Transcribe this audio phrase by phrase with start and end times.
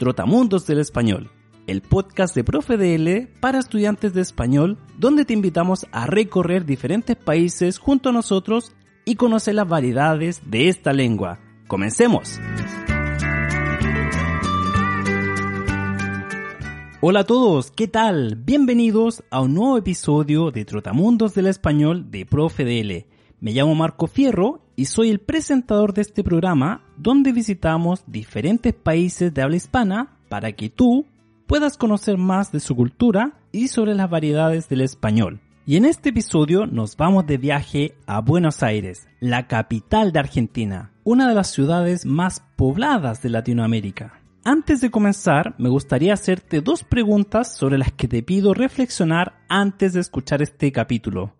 [0.00, 1.30] Trotamundos del Español,
[1.66, 7.16] el podcast de Profe DL para estudiantes de español, donde te invitamos a recorrer diferentes
[7.16, 8.72] países junto a nosotros
[9.04, 11.38] y conocer las variedades de esta lengua.
[11.68, 12.40] ¡Comencemos!
[17.02, 18.36] Hola a todos, ¿qué tal?
[18.36, 23.04] Bienvenidos a un nuevo episodio de Trotamundos del Español de Profe DL.
[23.40, 29.34] Me llamo Marco Fierro y soy el presentador de este programa donde visitamos diferentes países
[29.34, 31.04] de habla hispana para que tú
[31.46, 35.38] puedas conocer más de su cultura y sobre las variedades del español.
[35.66, 40.92] Y en este episodio nos vamos de viaje a Buenos Aires, la capital de Argentina,
[41.04, 44.18] una de las ciudades más pobladas de Latinoamérica.
[44.44, 49.92] Antes de comenzar, me gustaría hacerte dos preguntas sobre las que te pido reflexionar antes
[49.92, 51.34] de escuchar este capítulo.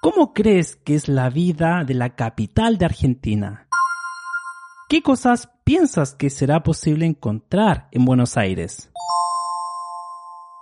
[0.00, 3.66] ¿Cómo crees que es la vida de la capital de Argentina?
[4.88, 8.92] ¿Qué cosas piensas que será posible encontrar en Buenos Aires?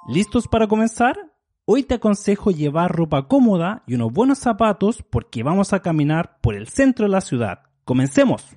[0.09, 1.19] ¿Listos para comenzar?
[1.67, 6.55] Hoy te aconsejo llevar ropa cómoda y unos buenos zapatos porque vamos a caminar por
[6.55, 7.61] el centro de la ciudad.
[7.85, 8.57] ¡Comencemos!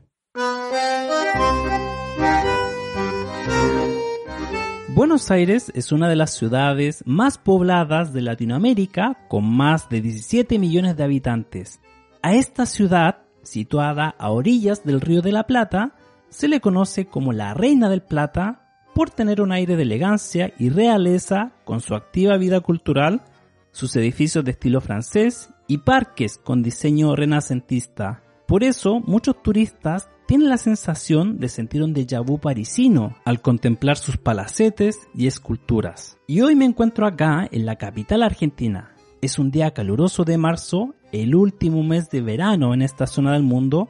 [5.00, 10.60] Buenos Aires es una de las ciudades más pobladas de Latinoamérica con más de 17
[10.60, 11.80] millones de habitantes.
[12.22, 15.96] A esta ciudad, situada a orillas del Río de la Plata,
[16.28, 20.68] se le conoce como la Reina del Plata por tener un aire de elegancia y
[20.68, 23.22] realeza con su activa vida cultural,
[23.72, 28.22] sus edificios de estilo francés y parques con diseño renacentista.
[28.46, 33.98] Por eso, muchos turistas tienen la sensación de sentir un déjà vu parisino al contemplar
[33.98, 36.20] sus palacetes y esculturas.
[36.28, 38.92] Y hoy me encuentro acá en la capital argentina.
[39.24, 43.42] Es un día caluroso de marzo, el último mes de verano en esta zona del
[43.42, 43.90] mundo,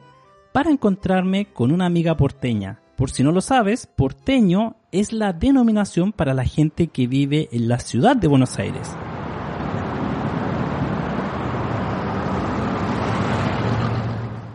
[0.54, 2.80] para encontrarme con una amiga porteña.
[2.96, 7.68] Por si no lo sabes, porteño es la denominación para la gente que vive en
[7.68, 8.96] la ciudad de Buenos Aires.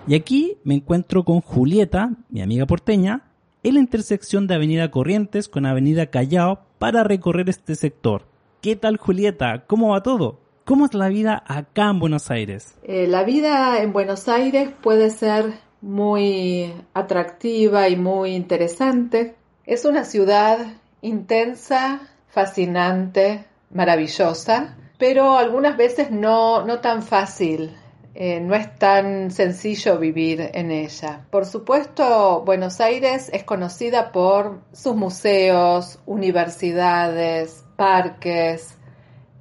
[0.07, 3.23] Y aquí me encuentro con Julieta, mi amiga porteña,
[3.63, 8.27] en la intersección de Avenida Corrientes con Avenida Callao para recorrer este sector.
[8.61, 9.63] ¿Qué tal Julieta?
[9.65, 10.41] ¿Cómo va todo?
[10.63, 12.75] ¿Cómo es la vida acá en Buenos Aires?
[12.83, 19.33] Eh, la vida en Buenos Aires puede ser muy atractiva y muy interesante.
[19.65, 20.59] Es una ciudad
[21.01, 27.71] intensa, fascinante, maravillosa, pero algunas veces no, no tan fácil
[28.17, 31.25] eh, no es tan sencillo vivir en ella.
[31.29, 38.77] Por supuesto, Buenos Aires es conocida por sus museos, universidades, parques,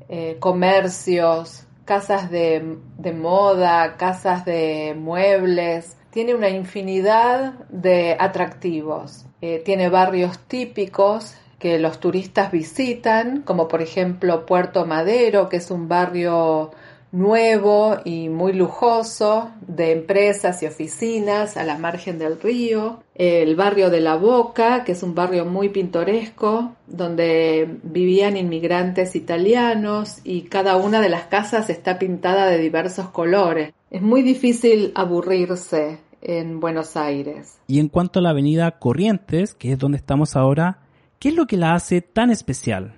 [0.09, 2.79] eh, comercios, casas de,
[3.15, 5.97] moda, casas de muebles.
[6.11, 9.25] Tiene una infinidad de atractivos.
[9.41, 15.71] Eh, tiene barrios típicos que los turistas visitan, como por ejemplo Puerto Madero, que es
[15.71, 16.73] un barrio
[17.15, 23.89] nuevo y muy lujoso de empresas y oficinas a la margen del río, el barrio
[23.89, 30.77] de La Boca, que es un barrio muy pintoresco, donde vivían inmigrantes italianos y cada
[30.77, 33.73] una de las casas está pintada de diversos colores.
[33.91, 37.59] Es muy difícil aburrirse en Buenos Aires.
[37.69, 40.81] Y en cuanto a la avenida Corrientes, que es donde estamos ahora,
[41.21, 42.95] ¿qué es lo que la hace tan especial?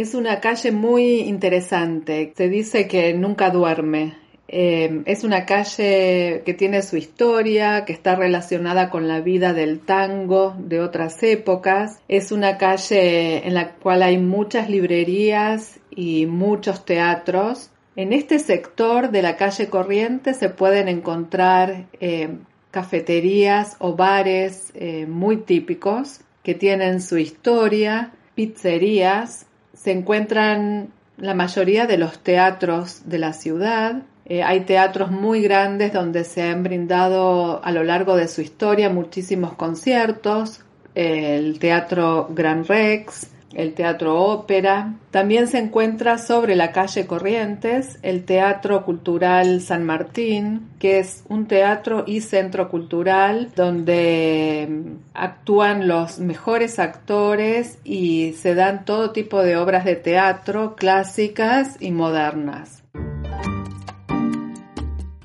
[0.00, 2.32] Es una calle muy interesante.
[2.36, 4.14] Se dice que nunca duerme.
[4.46, 9.80] Eh, es una calle que tiene su historia, que está relacionada con la vida del
[9.80, 12.00] tango de otras épocas.
[12.06, 17.72] Es una calle en la cual hay muchas librerías y muchos teatros.
[17.96, 22.36] En este sector de la calle Corriente se pueden encontrar eh,
[22.70, 29.47] cafeterías o bares eh, muy típicos que tienen su historia, pizzerías
[29.78, 34.02] se encuentran la mayoría de los teatros de la ciudad.
[34.24, 38.90] Eh, hay teatros muy grandes donde se han brindado a lo largo de su historia
[38.90, 40.60] muchísimos conciertos.
[40.94, 44.94] el Teatro Gran Rex, el Teatro Ópera.
[45.10, 51.46] También se encuentra sobre la calle Corrientes el Teatro Cultural San Martín, que es un
[51.46, 59.42] teatro y centro cultural donde mm, actúan los mejores actores y se dan todo tipo
[59.42, 62.82] de obras de teatro clásicas y modernas.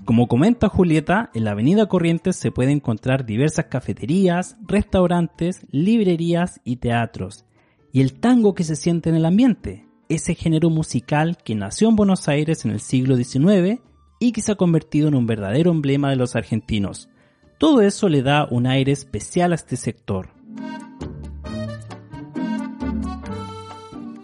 [0.06, 6.76] Como comenta Julieta, en la Avenida Corrientes se pueden encontrar diversas cafeterías, restaurantes, librerías y
[6.76, 7.46] teatros
[7.94, 11.96] y el tango que se siente en el ambiente, ese género musical que nació en
[11.96, 13.82] Buenos Aires en el siglo XIX
[14.20, 17.08] y que se ha convertido en un verdadero emblema de los argentinos.
[17.60, 20.30] Todo eso le da un aire especial a este sector.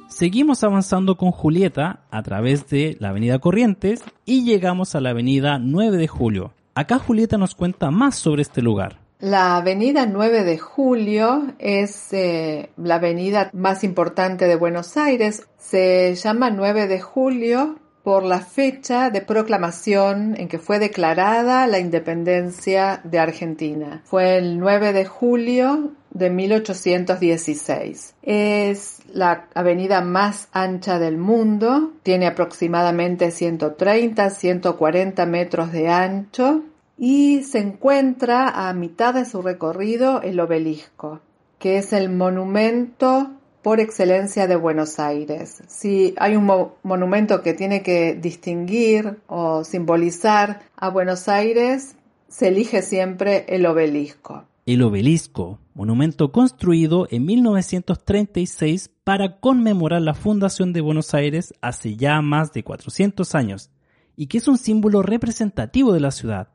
[0.08, 5.60] Seguimos avanzando con Julieta a través de la Avenida Corrientes y llegamos a la Avenida
[5.60, 6.54] 9 de Julio.
[6.74, 8.99] Acá Julieta nos cuenta más sobre este lugar.
[9.20, 15.46] La avenida 9 de Julio es eh, la avenida más importante de Buenos Aires.
[15.58, 21.80] Se llama 9 de Julio por la fecha de proclamación en que fue declarada la
[21.80, 24.04] independencia de Argentina.
[24.06, 28.16] Fue el 9 de julio de 1816.
[28.22, 36.64] Es la avenida más ancha del mundo, tiene aproximadamente 130, 140 metros de ancho
[37.00, 41.22] y se encuentra a mitad de su recorrido el obelisco,
[41.58, 43.32] que es el monumento
[43.62, 45.64] por excelencia de Buenos Aires.
[45.68, 46.46] Si hay un
[46.84, 51.96] monumento que tiene que distinguir o simbolizar a Buenos Aires,
[52.28, 54.46] se elige siempre el obelisco.
[54.66, 62.22] El obelisco, monumento construido en 1936 para conmemorar la fundación de Buenos Aires hace ya
[62.22, 63.72] más de 400 años,
[64.18, 66.50] y que es un símbolo representativo de la ciudad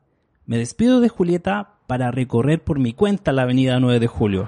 [0.45, 4.47] me despido de Julieta para recorrer por mi cuenta la avenida 9 de Julio.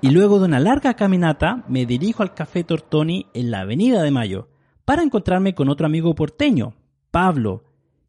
[0.00, 4.10] Y luego de una larga caminata me dirijo al Café Tortoni en la Avenida de
[4.10, 4.48] Mayo
[4.84, 6.74] para encontrarme con otro amigo porteño,
[7.10, 7.64] Pablo,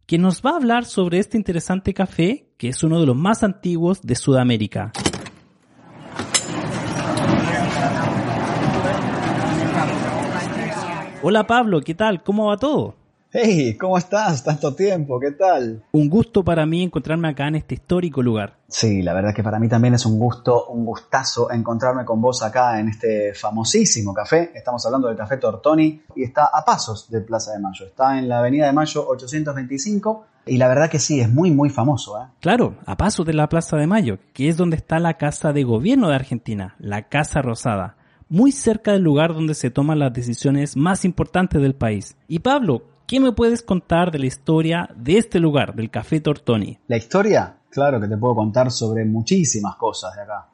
[0.06, 3.44] que nos va a hablar sobre este interesante café que es uno de los más
[3.44, 4.92] antiguos de Sudamérica.
[11.22, 12.24] Hola Pablo, ¿qué tal?
[12.24, 12.96] ¿Cómo va todo?
[13.34, 14.42] Hey, ¿cómo estás?
[14.42, 15.84] Tanto tiempo, ¿qué tal?
[15.92, 18.56] Un gusto para mí encontrarme acá en este histórico lugar.
[18.70, 22.42] Sí, la verdad que para mí también es un gusto, un gustazo encontrarme con vos
[22.42, 24.52] acá en este famosísimo café.
[24.56, 27.86] Estamos hablando del Café Tortoni y está a pasos de Plaza de Mayo.
[27.86, 31.70] Está en la Avenida de Mayo 825 y la verdad que sí, es muy, muy
[31.70, 32.18] famoso.
[32.18, 32.28] ¿eh?
[32.40, 35.66] Claro, a pasos de la Plaza de Mayo, que es donde está la Casa de
[35.66, 37.98] Gobierno de Argentina, la Casa Rosada
[38.30, 42.16] muy cerca del lugar donde se toman las decisiones más importantes del país.
[42.28, 46.78] Y Pablo, ¿qué me puedes contar de la historia de este lugar, del Café Tortoni?
[46.88, 50.48] La historia, claro que te puedo contar sobre muchísimas cosas de acá.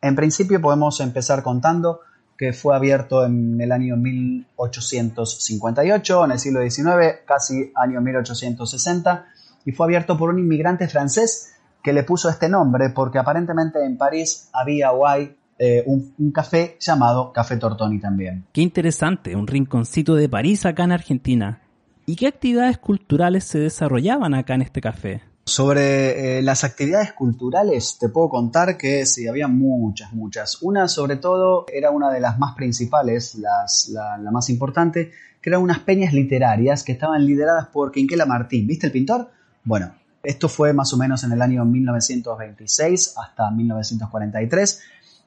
[0.00, 2.00] En principio podemos empezar contando
[2.38, 9.26] que fue abierto en el año 1858, en el siglo XIX, casi año 1860,
[9.66, 11.52] y fue abierto por un inmigrante francés
[11.82, 16.78] que le puso este nombre porque aparentemente en París había o hay eh, un, café
[16.80, 18.46] llamado Café Tortoni también.
[18.50, 21.60] Qué interesante, un rinconcito de París acá en Argentina.
[22.06, 25.20] ¿Y qué actividades culturales se desarrollaban acá en este café?
[25.44, 30.62] Sobre eh, las actividades culturales te puedo contar que sí, había muchas, muchas.
[30.62, 33.66] Una sobre todo era una de las más principales, la,
[34.18, 35.10] la, más importante,
[35.42, 38.66] que eran unas peñas literarias que estaban lideradas por Quinquela Martín.
[38.66, 39.30] ¿Viste el pintor?
[39.64, 39.92] Bueno,
[40.22, 44.82] esto fue más o menos en el año 1926 hasta 1943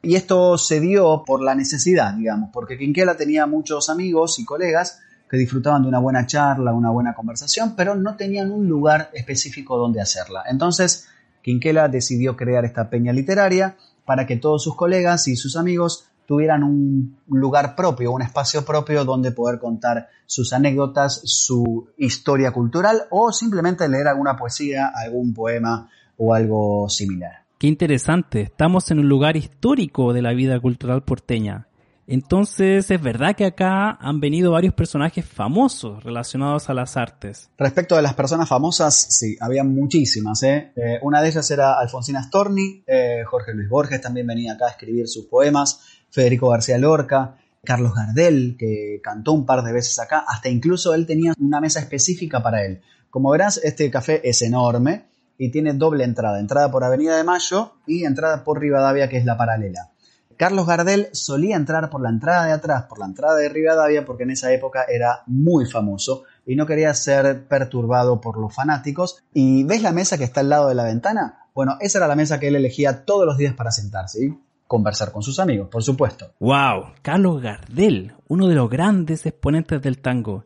[0.06, 5.00] y esto se dio por la necesidad, digamos, porque Quinquela tenía muchos amigos y colegas
[5.30, 9.78] que disfrutaban de una buena charla, una buena conversación, pero no tenían un lugar específico
[9.78, 10.44] donde hacerla.
[10.48, 11.08] Entonces,
[11.42, 16.64] Quinquela decidió crear esta peña literaria para que todos sus colegas y sus amigos tuvieran
[16.64, 23.32] un lugar propio, un espacio propio donde poder contar sus anécdotas, su historia cultural o
[23.32, 27.43] simplemente leer alguna poesía, algún poema o algo similar.
[27.58, 31.68] Qué interesante, estamos en un lugar histórico de la vida cultural porteña.
[32.06, 37.50] Entonces, ¿es verdad que acá han venido varios personajes famosos relacionados a las artes?
[37.58, 40.44] Respecto a las personas famosas, sí, había muchísimas.
[40.44, 40.74] ¿eh?
[40.76, 44.72] eh una de ellas era Alfonsina Storni, eh, Jorge Luis Borges también venía acá a
[44.72, 45.80] escribir sus poemas,
[46.10, 51.06] Federico García Lorca, Carlos Gardel, que cantó un par de veces acá, hasta incluso él
[51.06, 52.82] tenía una mesa específica para él.
[53.10, 55.06] Como verás, este café es enorme
[55.38, 59.26] y tiene doble entrada, entrada por Avenida de Mayo y entrada por Rivadavia, que es
[59.26, 59.90] la paralela.
[60.38, 64.24] Carlos Gardel solía entrar por la entrada de atrás, por la entrada de Rivadavia, porque
[64.24, 69.24] en esa época era muy famoso y no quería ser perturbado por los fanáticos.
[69.34, 71.48] ¿Y ves la mesa que está al lado de la ventana?
[71.54, 74.38] Bueno, esa era la mesa que él elegía todos los días para sentarse y
[74.68, 76.32] conversar con sus amigos, por supuesto.
[76.40, 76.94] ¡Wow!
[77.02, 80.46] Carlos Gardel, uno de los grandes exponentes del tango.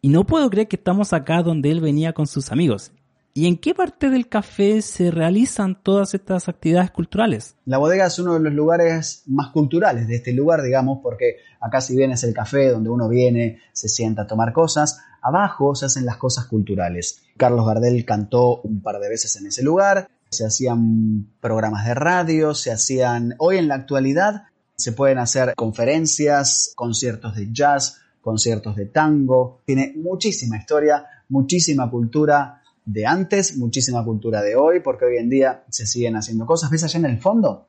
[0.00, 2.92] Y no puedo creer que estamos acá donde él venía con sus amigos.
[3.36, 7.56] ¿Y en qué parte del café se realizan todas estas actividades culturales?
[7.64, 11.80] La bodega es uno de los lugares más culturales de este lugar, digamos, porque acá
[11.80, 15.86] si bien es el café donde uno viene, se sienta a tomar cosas, abajo se
[15.86, 17.22] hacen las cosas culturales.
[17.36, 22.54] Carlos Gardel cantó un par de veces en ese lugar, se hacían programas de radio,
[22.54, 24.44] se hacían, hoy en la actualidad
[24.76, 32.60] se pueden hacer conferencias, conciertos de jazz, conciertos de tango, tiene muchísima historia, muchísima cultura
[32.84, 36.70] de antes, muchísima cultura de hoy, porque hoy en día se siguen haciendo cosas.
[36.70, 37.66] ¿Ves allá en el fondo?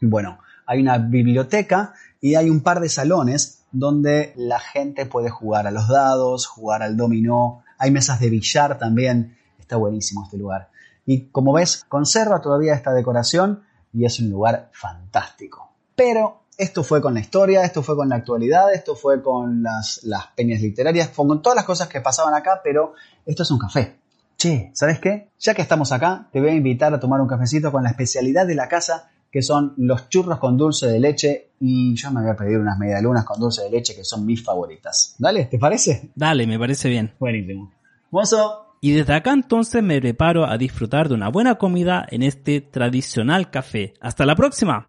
[0.00, 5.66] Bueno, hay una biblioteca y hay un par de salones donde la gente puede jugar
[5.66, 10.70] a los dados, jugar al dominó, hay mesas de billar también, está buenísimo este lugar.
[11.06, 13.62] Y como ves, conserva todavía esta decoración
[13.92, 15.72] y es un lugar fantástico.
[15.94, 20.00] Pero esto fue con la historia, esto fue con la actualidad, esto fue con las,
[20.04, 23.99] las peñas literarias, con todas las cosas que pasaban acá, pero esto es un café.
[24.40, 25.28] Che, ¿sabes qué?
[25.38, 28.46] Ya que estamos acá, te voy a invitar a tomar un cafecito con la especialidad
[28.46, 31.50] de la casa, que son los churros con dulce de leche.
[31.60, 34.42] Y yo me voy a pedir unas medialunas con dulce de leche, que son mis
[34.42, 35.14] favoritas.
[35.18, 36.08] Dale, ¿te parece?
[36.14, 37.12] Dale, me parece bien.
[37.20, 37.70] Buenísimo.
[38.10, 38.76] Mozo.
[38.80, 43.50] Y desde acá entonces me preparo a disfrutar de una buena comida en este tradicional
[43.50, 43.92] café.
[44.00, 44.88] Hasta la próxima.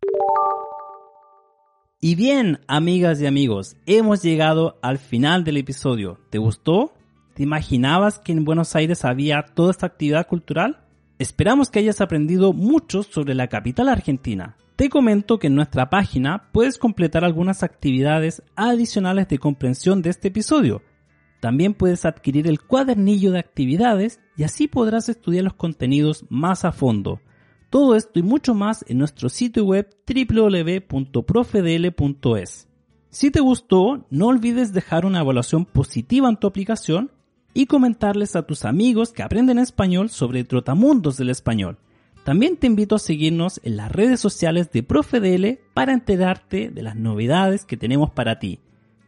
[2.00, 6.20] Y bien, amigas y amigos, hemos llegado al final del episodio.
[6.30, 6.94] ¿Te gustó?
[7.42, 10.86] ¿Te imaginabas que en Buenos Aires había toda esta actividad cultural?
[11.18, 14.58] Esperamos que hayas aprendido mucho sobre la capital argentina.
[14.76, 20.28] Te comento que en nuestra página puedes completar algunas actividades adicionales de comprensión de este
[20.28, 20.84] episodio.
[21.40, 26.72] También puedes adquirir el cuadernillo de actividades y así podrás estudiar los contenidos más a
[26.72, 27.22] fondo.
[27.72, 32.68] Todo esto y mucho más en nuestro sitio web www.profedl.es.
[33.10, 37.10] Si te gustó, no olvides dejar una evaluación positiva en tu aplicación
[37.54, 41.78] y comentarles a tus amigos que aprenden español sobre Trotamundos del Español.
[42.24, 46.96] También te invito a seguirnos en las redes sociales de ProfeDL para enterarte de las
[46.96, 48.60] novedades que tenemos para ti.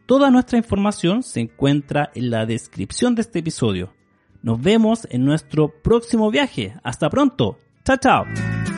[0.06, 3.94] Toda nuestra información se encuentra en la descripción de este episodio.
[4.42, 6.74] Nos vemos en nuestro próximo viaje.
[6.82, 7.58] Hasta pronto.
[7.84, 8.73] Chao, chao.